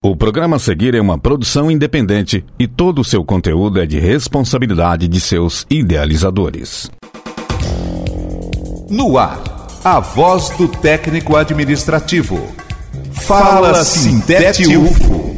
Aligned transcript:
O 0.00 0.14
programa 0.14 0.54
a 0.54 0.58
seguir 0.60 0.94
é 0.94 1.00
uma 1.00 1.18
produção 1.18 1.68
independente 1.68 2.44
e 2.56 2.68
todo 2.68 3.00
o 3.00 3.04
seu 3.04 3.24
conteúdo 3.24 3.80
é 3.80 3.84
de 3.84 3.98
responsabilidade 3.98 5.08
de 5.08 5.20
seus 5.20 5.66
idealizadores. 5.68 6.88
No 8.88 9.18
ar, 9.18 9.42
a 9.82 9.98
voz 9.98 10.50
do 10.50 10.68
técnico 10.68 11.34
administrativo. 11.34 12.40
Fala 13.10 13.82
Sintete 13.82 14.76
UFO. 14.76 15.34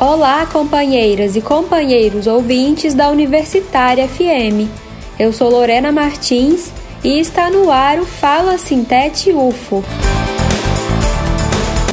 Olá, 0.00 0.46
companheiras 0.46 1.36
e 1.36 1.40
companheiros 1.40 2.26
ouvintes 2.26 2.92
da 2.92 3.08
Universitária 3.08 4.08
FM. 4.08 4.68
Eu 5.16 5.32
sou 5.32 5.48
Lorena 5.48 5.92
Martins 5.92 6.72
e 7.04 7.20
está 7.20 7.48
no 7.48 7.70
ar 7.70 8.00
o 8.00 8.04
Fala 8.04 8.58
Sintete 8.58 9.32
UFO. 9.32 9.84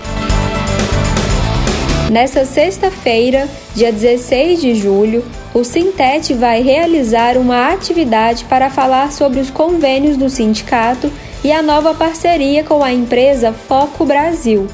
Nessa 2.10 2.45
sexta-feira, 2.45 3.48
dia 3.76 3.92
16 3.92 4.60
de 4.60 4.73
julho, 4.73 5.23
o 5.54 5.64
Sintete 5.64 6.34
vai 6.34 6.64
realizar 6.64 7.38
uma 7.38 7.72
atividade 7.72 8.44
para 8.45 8.72
falar 8.72 9.11
sobre 9.11 9.39
os 9.39 9.52
convênios 9.52 10.17
do 10.17 10.28
sindicato 10.30 11.11
e 11.43 11.52
a 11.52 11.61
nova 11.61 11.93
parceria 11.93 12.64
com 12.64 12.83
a 12.83 12.92
empresa 12.92 13.53
Foco 13.53 14.03
Brasil. 14.05 14.67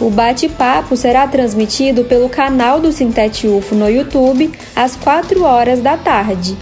O 0.00 0.08
bate-papo 0.10 0.96
será 0.96 1.26
transmitido 1.26 2.04
pelo 2.04 2.28
canal 2.28 2.80
do 2.80 2.92
Sintete 2.92 3.46
UFO 3.46 3.74
no 3.74 3.88
YouTube 3.88 4.52
às 4.74 4.94
4 4.96 5.42
horas 5.42 5.80
da 5.80 5.96
tarde. 5.96 6.56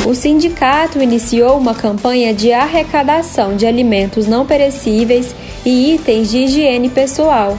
O 0.07 0.15
sindicato 0.15 1.03
iniciou 1.03 1.59
uma 1.59 1.75
campanha 1.75 2.33
de 2.33 2.53
arrecadação 2.53 3.57
de 3.57 3.67
alimentos 3.67 4.29
não 4.29 4.47
perecíveis 4.47 5.35
e 5.67 5.95
itens 5.95 6.31
de 6.31 6.45
higiene 6.45 6.89
pessoal. 6.89 7.59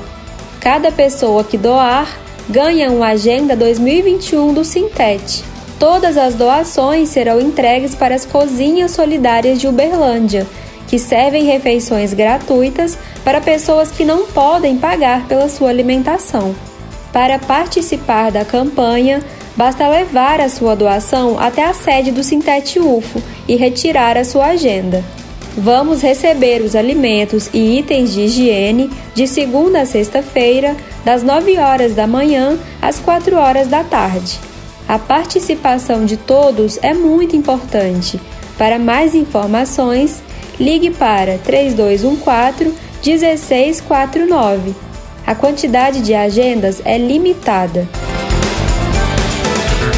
Cada 0.61 0.93
pessoa 0.93 1.43
que 1.43 1.57
doar 1.57 2.07
ganha 2.49 2.89
uma 2.89 3.09
Agenda 3.09 3.53
2021 3.53 4.53
do 4.53 4.63
Sintete. 4.63 5.43
Todas 5.77 6.15
as 6.17 6.35
doações 6.35 7.09
serão 7.09 7.41
entregues 7.41 7.93
para 7.93 8.15
as 8.15 8.25
cozinhas 8.25 8.91
solidárias 8.91 9.59
de 9.59 9.67
Uberlândia, 9.67 10.47
que 10.87 10.97
servem 10.97 11.43
refeições 11.43 12.13
gratuitas 12.13 12.97
para 13.25 13.41
pessoas 13.41 13.91
que 13.91 14.05
não 14.05 14.25
podem 14.27 14.77
pagar 14.77 15.27
pela 15.27 15.49
sua 15.49 15.67
alimentação. 15.67 16.55
Para 17.13 17.37
participar 17.37 18.31
da 18.31 18.43
campanha, 18.43 19.21
basta 19.55 19.87
levar 19.87 20.41
a 20.41 20.49
sua 20.49 20.75
doação 20.75 21.37
até 21.39 21.63
a 21.63 21.71
sede 21.71 22.11
do 22.11 22.23
Sintete 22.23 22.79
UFO 22.79 23.21
e 23.47 23.55
retirar 23.55 24.17
a 24.17 24.25
sua 24.25 24.47
agenda. 24.47 25.05
Vamos 25.55 26.01
receber 26.01 26.63
os 26.63 26.75
alimentos 26.75 27.51
e 27.53 27.77
itens 27.77 28.11
de 28.11 28.21
higiene 28.21 28.89
de 29.13 29.27
segunda 29.27 29.81
a 29.81 29.85
sexta-feira, 29.85 30.75
das 31.05 31.21
9 31.21 31.59
horas 31.59 31.93
da 31.93 32.07
manhã 32.07 32.57
às 32.81 32.97
4 32.97 33.35
horas 33.37 33.67
da 33.67 33.83
tarde. 33.83 34.39
A 34.87 34.97
participação 34.97 36.05
de 36.05 36.17
todos 36.17 36.79
é 36.81 36.95
muito 36.95 37.35
importante. 37.35 38.19
Para 38.57 38.79
mais 38.79 39.13
informações, 39.13 40.23
ligue 40.59 40.89
para 40.89 41.37
3214 41.37 42.73
1649 43.05 44.92
a 45.25 45.33
quantidade 45.33 46.01
de 46.01 46.13
agendas 46.13 46.81
é 46.83 46.97
limitada. 46.97 47.87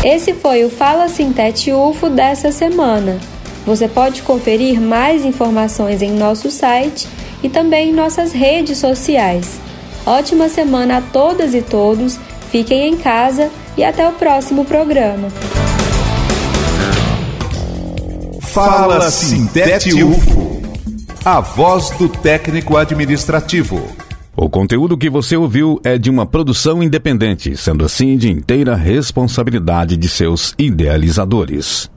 Esse 0.03 0.33
foi 0.33 0.63
o 0.63 0.69
Fala 0.69 1.09
Sintete 1.09 1.71
UFO 1.71 2.09
dessa 2.09 2.51
semana. 2.51 3.19
Você 3.65 3.87
pode 3.87 4.21
conferir 4.21 4.79
mais 4.79 5.25
informações 5.25 6.03
em 6.03 6.11
nosso 6.11 6.51
site 6.51 7.07
e 7.41 7.49
também 7.49 7.89
em 7.89 7.93
nossas 7.93 8.31
redes 8.31 8.77
sociais. 8.77 9.59
Ótima 10.05 10.47
semana 10.47 10.97
a 10.97 11.01
todas 11.01 11.55
e 11.55 11.61
todos, 11.63 12.19
fiquem 12.51 12.89
em 12.89 12.97
casa 12.97 13.49
e 13.75 13.83
até 13.83 14.07
o 14.07 14.13
próximo 14.13 14.63
programa. 14.63 15.29
Fala 18.41 19.09
Sintete 19.09 20.03
UFO, 20.03 20.61
a 21.25 21.41
voz 21.41 21.89
do 21.97 22.07
técnico 22.07 22.77
administrativo. 22.77 24.04
O 24.37 24.49
conteúdo 24.49 24.97
que 24.97 25.09
você 25.09 25.37
ouviu 25.37 25.79
é 25.81 25.97
de 25.97 26.09
uma 26.09 26.25
produção 26.25 26.83
independente, 26.83 27.55
sendo 27.55 27.85
assim 27.85 28.17
de 28.17 28.29
inteira 28.29 28.75
responsabilidade 28.75 29.95
de 29.95 30.09
seus 30.09 30.53
idealizadores. 30.59 31.89